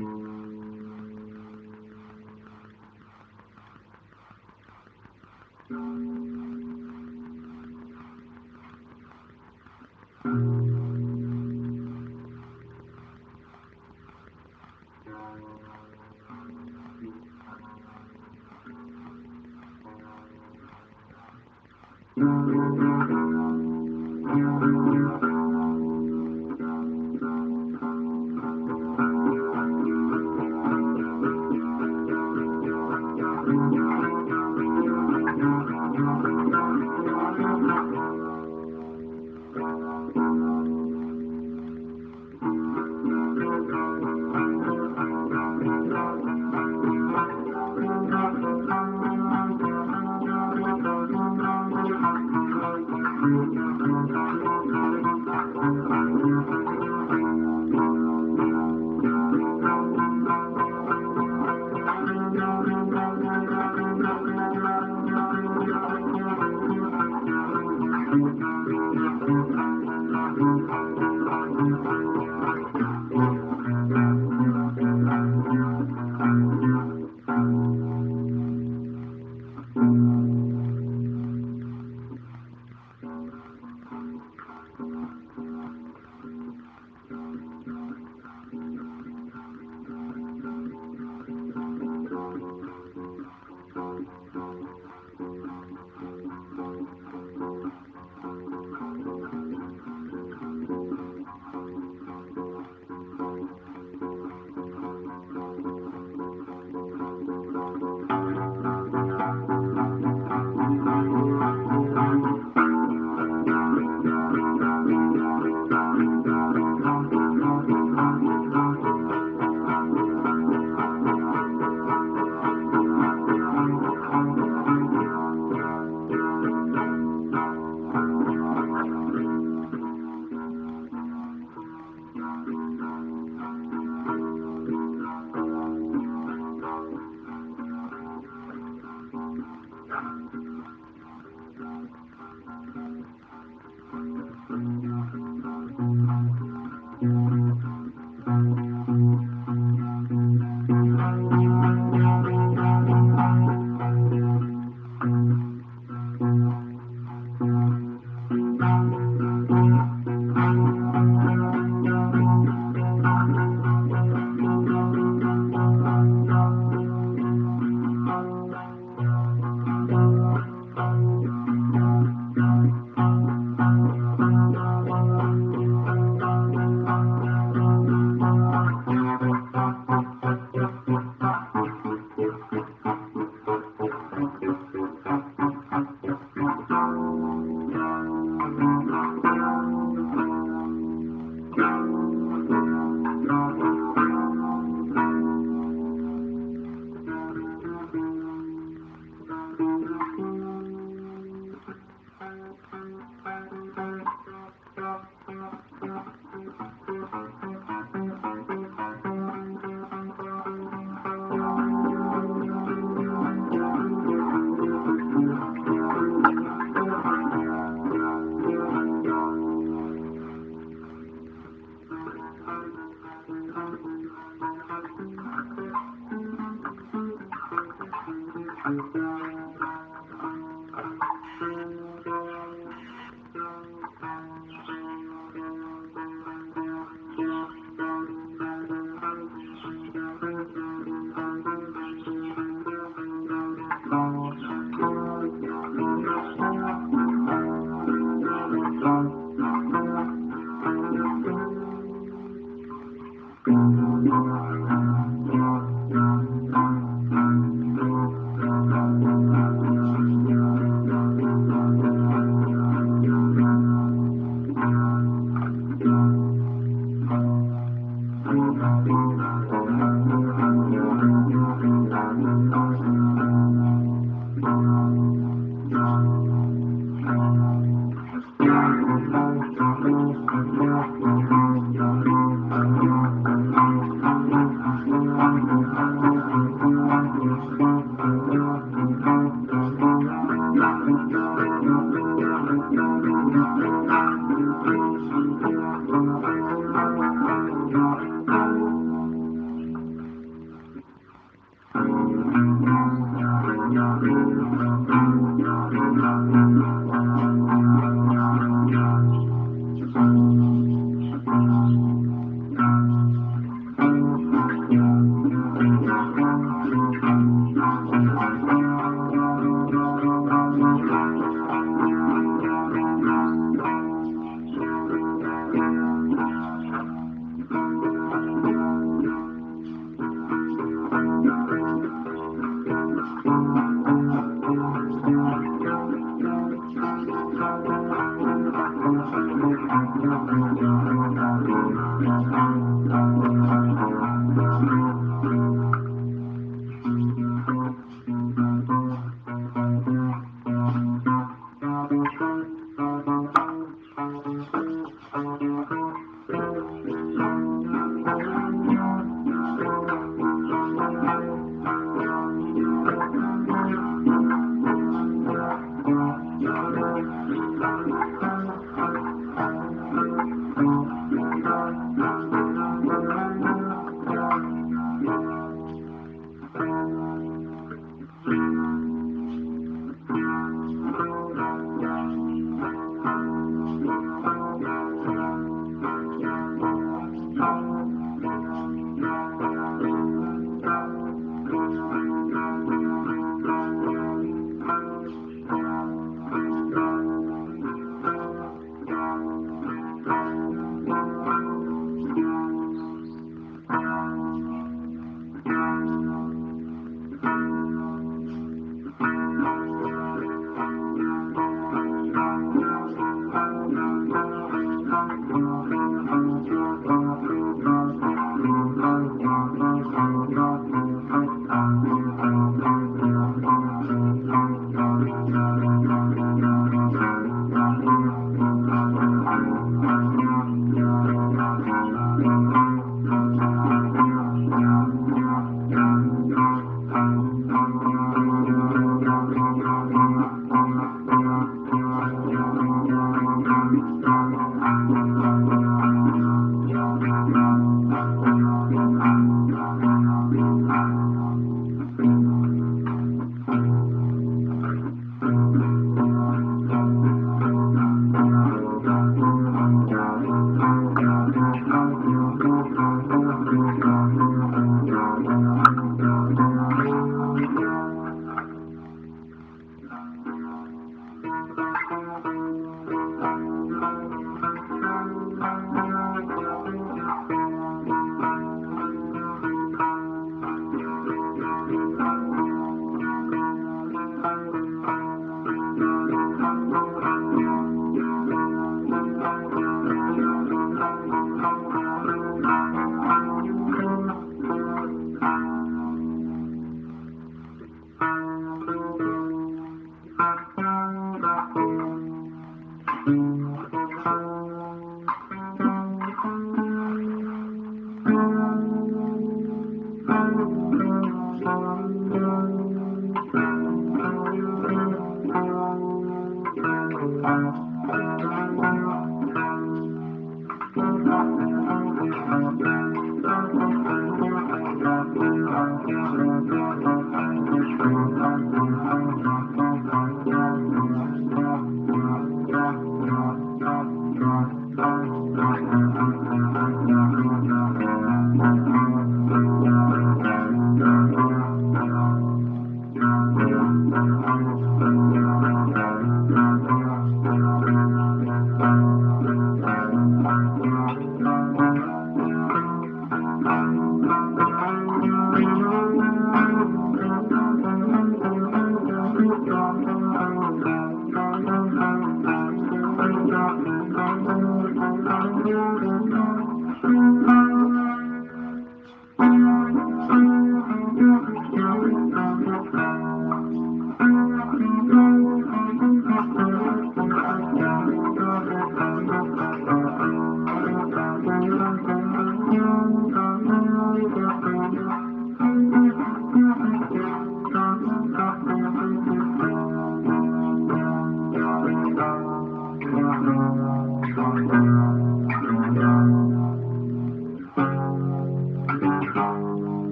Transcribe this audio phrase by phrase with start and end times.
[0.00, 0.39] Thank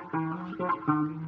[0.00, 1.27] Thank you.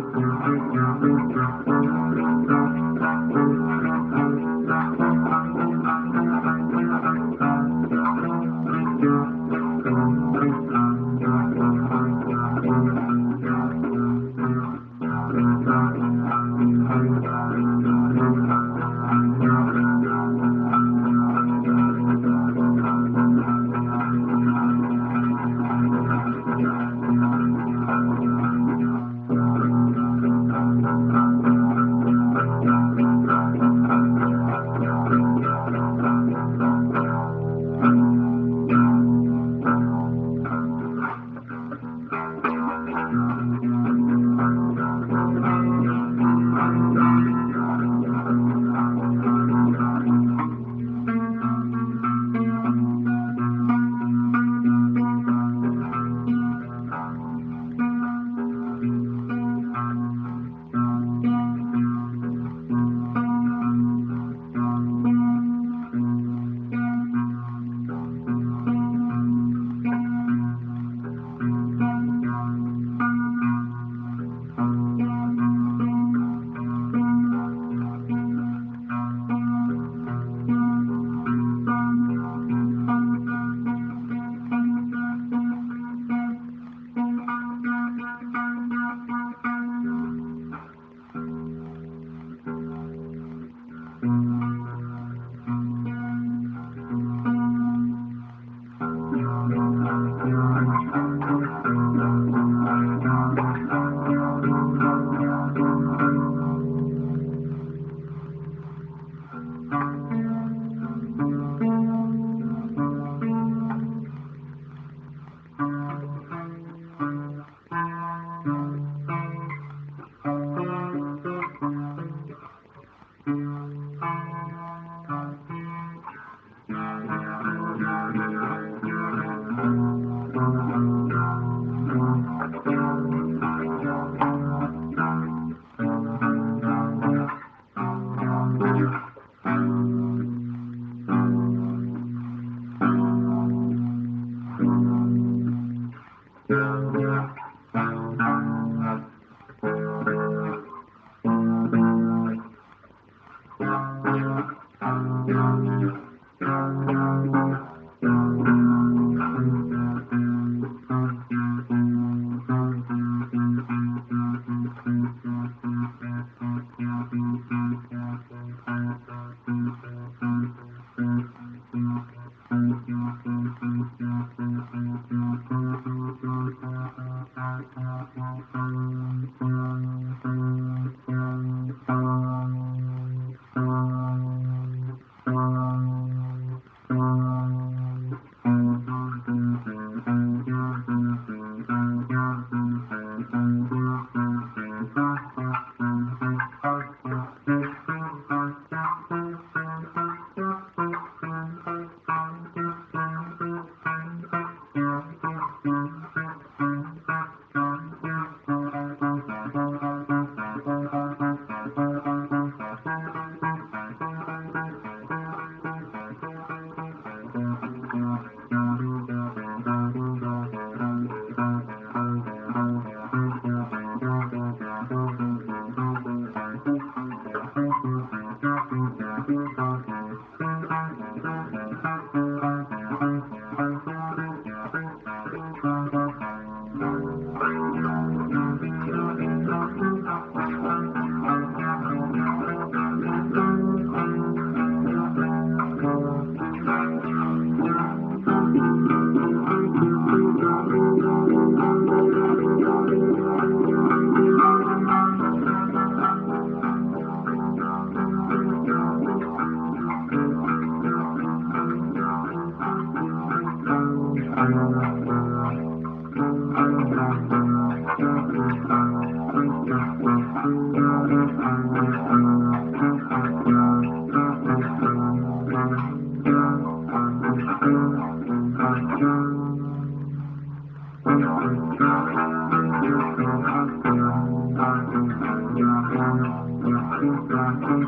[0.00, 0.14] Thank
[2.18, 2.37] you.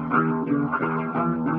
[0.08, 1.49] Thank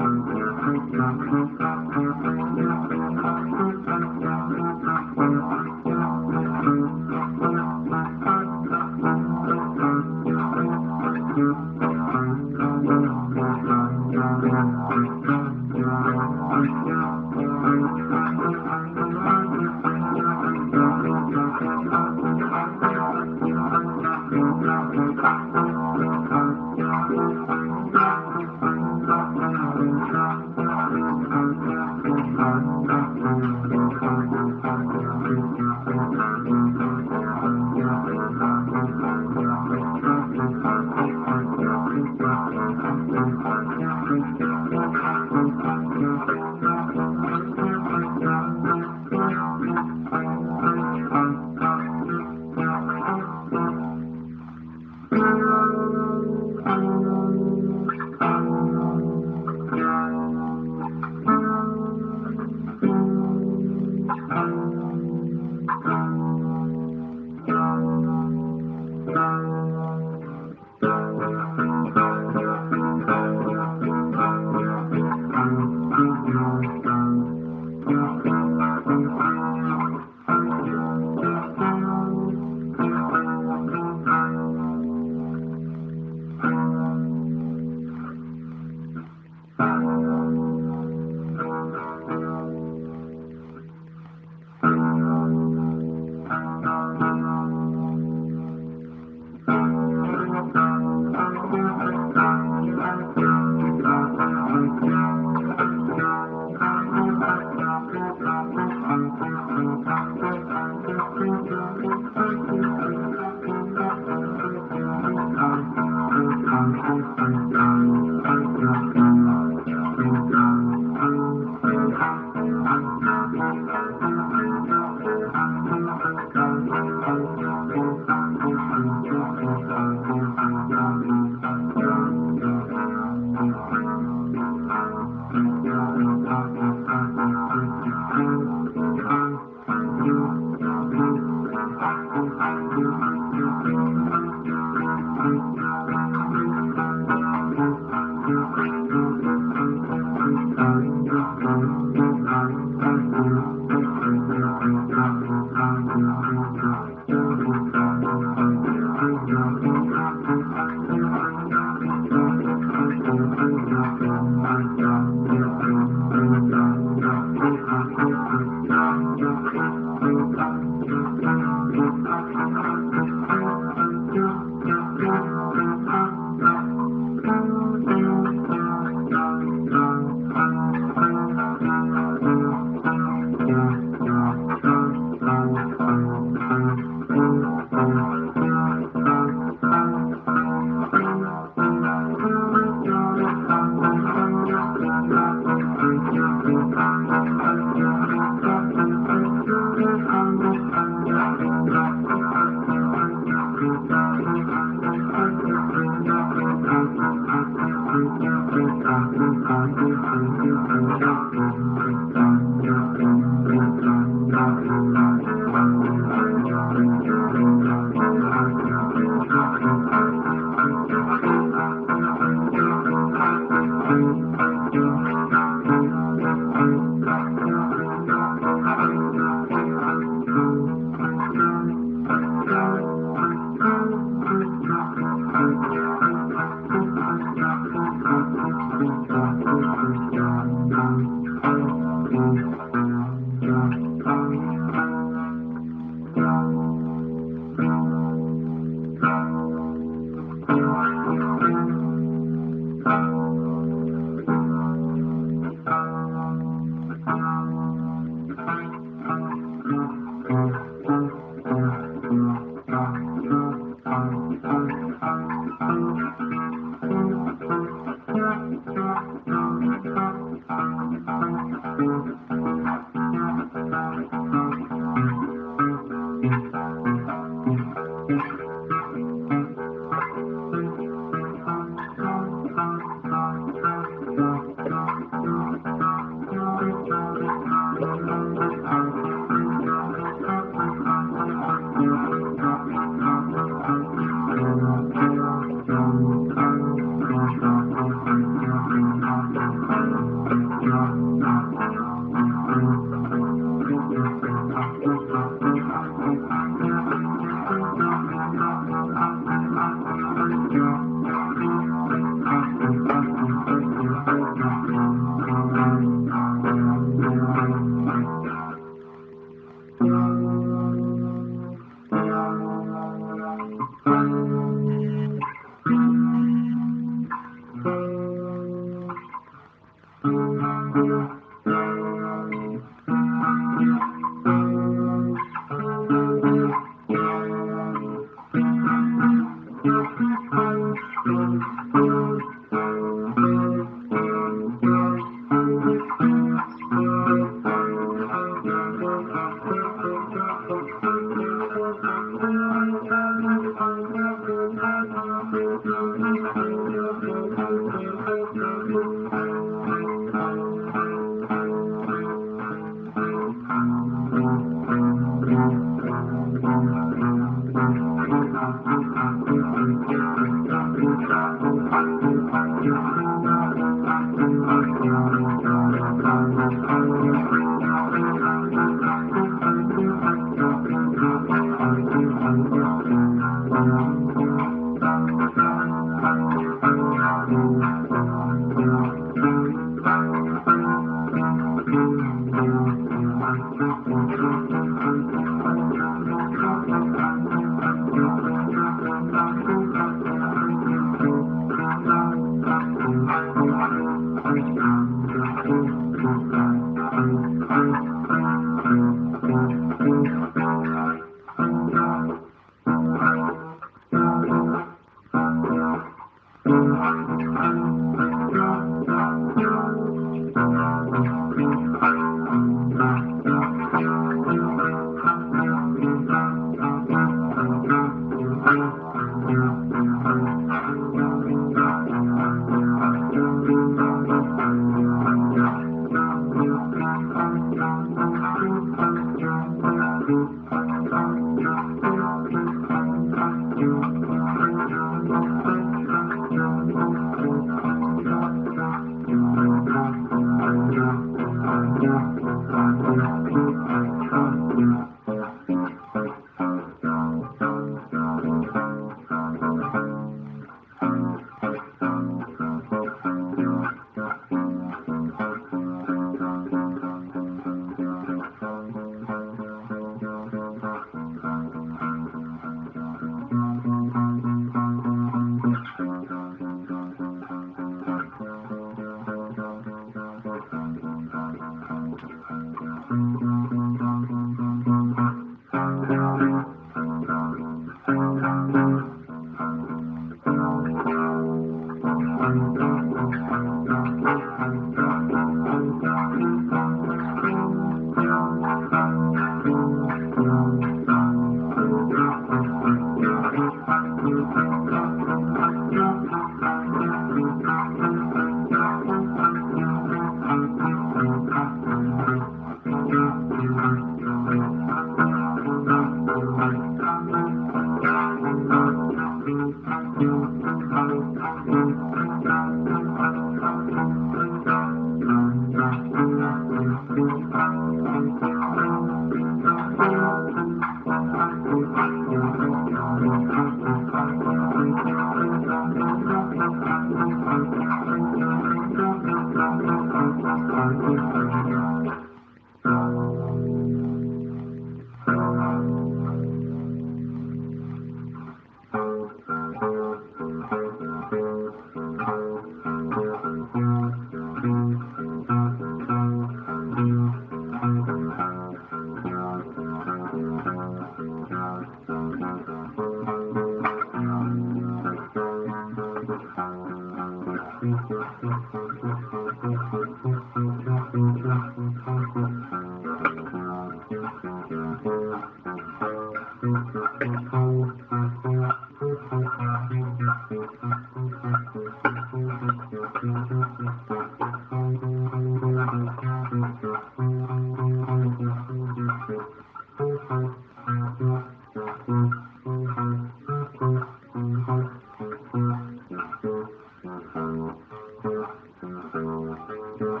[598.92, 600.00] Thank you.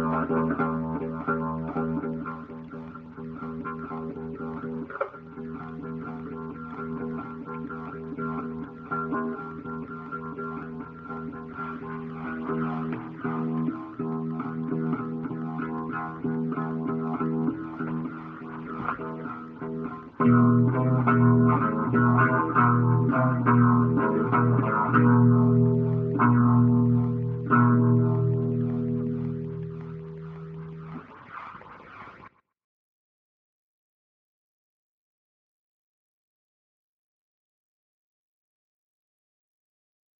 [0.00, 1.79] どうぞどうぞ。